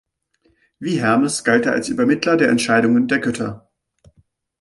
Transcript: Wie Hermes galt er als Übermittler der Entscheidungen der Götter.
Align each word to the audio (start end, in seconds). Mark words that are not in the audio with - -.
Wie 0.79 0.99
Hermes 0.99 1.43
galt 1.43 1.67
er 1.67 1.73
als 1.73 1.87
Übermittler 1.87 2.35
der 2.35 2.49
Entscheidungen 2.49 3.07
der 3.07 3.19
Götter. 3.19 3.69